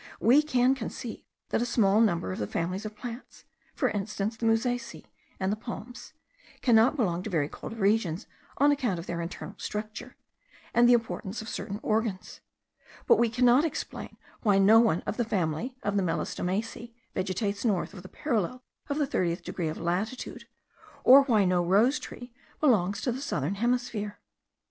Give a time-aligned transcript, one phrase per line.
[0.19, 4.47] We can conceive that a small number of the families of plants, for instance the
[4.47, 5.05] musaceae
[5.39, 6.13] and the palms,
[6.63, 8.25] cannot belong to very cold regions,
[8.57, 10.15] on account of their internal structure,
[10.73, 12.41] and the importance of certain organs;
[13.05, 17.93] but we cannot explain why no one of the family of the Melastomaceae vegetates north
[17.93, 20.47] of the parallel of the thirtieth degree of latitude,
[21.03, 24.17] or why no rose tree belongs to the southern hemisphere.